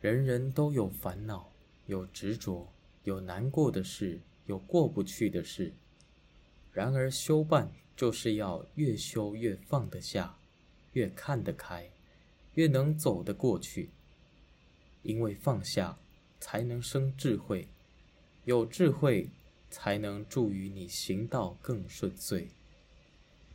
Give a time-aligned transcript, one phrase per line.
[0.00, 1.52] 人人都有烦恼
[1.86, 2.66] 有执着
[3.04, 5.74] 有难过的事有过不去的事。
[6.72, 10.38] 然而修办就是要越修越放得下
[10.92, 11.90] 越看得开
[12.54, 13.90] 越能走得过去。
[15.02, 15.98] 因为放下
[16.38, 17.68] 才能生智慧
[18.44, 19.28] 有智慧
[19.70, 22.48] 才能助于你行道更顺遂。